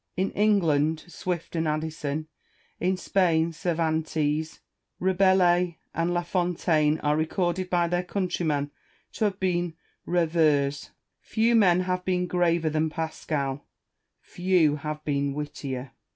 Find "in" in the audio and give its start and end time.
0.17-0.31, 2.79-2.97